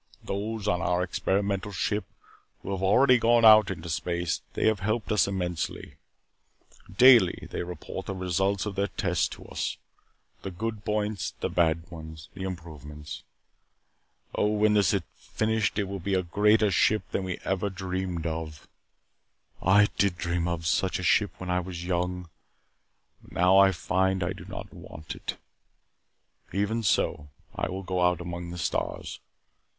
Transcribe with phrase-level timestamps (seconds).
[0.23, 2.05] Those on our experimental ship
[2.63, 5.97] who have already gone out into space, they have helped us immensely.
[6.91, 9.77] Daily they report the results of their tests to us.
[10.41, 13.21] The good points the bad ones the improvements.
[14.33, 18.25] Oh, when this is finished it will be a greater ship than we ever dreamed
[18.25, 18.67] of.
[19.61, 22.27] I did dream of such a ship when I was young.
[23.21, 25.37] But now I find that I do not want it.
[26.51, 29.19] Even so, I will go out among the stars.